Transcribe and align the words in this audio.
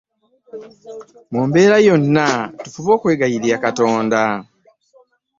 Mu 1.33 1.41
mbeera 1.47 1.77
yonna 1.87 2.27
tufube 2.63 2.93
kwegayirira 3.01 3.61
Katonda. 3.65 4.19